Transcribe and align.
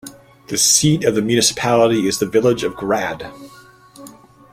The 0.47 0.57
seat 0.57 1.03
of 1.03 1.13
the 1.13 1.21
municipality 1.21 2.07
is 2.07 2.17
the 2.17 2.25
village 2.25 2.63
of 2.63 2.75
Grad. 2.75 3.31